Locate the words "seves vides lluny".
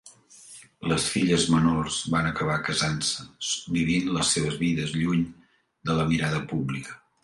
4.39-5.25